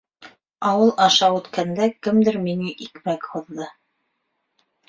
[0.69, 3.73] Ауыл аша үткәндә кемдер миңә икмәк һуҙҙы.